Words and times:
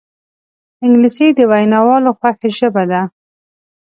انګلیسي 0.85 1.27
د 1.37 1.39
ویناوالو 1.51 2.11
خوښه 2.17 2.47
ژبه 2.57 2.83
ده 2.91 3.01